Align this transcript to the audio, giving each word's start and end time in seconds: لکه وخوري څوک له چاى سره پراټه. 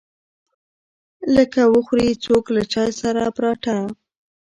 لکه 1.35 1.61
وخوري 1.73 2.09
څوک 2.25 2.43
له 2.55 2.63
چاى 2.73 2.89
سره 3.01 3.21
پراټه. 3.37 3.77